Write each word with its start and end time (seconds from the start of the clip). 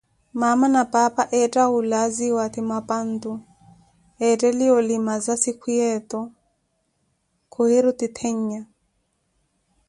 Maama 0.39 0.67
na 0.75 0.81
paapa 0.93 1.23
etta 1.41 1.61
wuulaziwa, 1.71 2.43
ti 2.53 2.59
amapantu, 2.65 3.31
etteliye 4.27 4.71
olimaza 4.79 5.33
sikuya 5.43 5.85
eto, 5.97 6.21
kuhiruti 7.53 8.07
ttheenya. 8.11 8.61